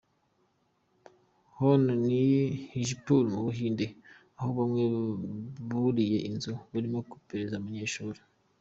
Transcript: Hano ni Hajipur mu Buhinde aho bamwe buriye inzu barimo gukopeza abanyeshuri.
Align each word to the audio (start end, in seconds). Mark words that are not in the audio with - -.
Hano 1.57 1.93
ni 2.05 2.23
Hajipur 2.71 3.23
mu 3.33 3.39
Buhinde 3.45 3.85
aho 4.39 4.49
bamwe 4.59 4.83
buriye 5.69 6.17
inzu 6.29 6.51
barimo 6.71 6.97
gukopeza 7.01 7.53
abanyeshuri. 7.57 8.19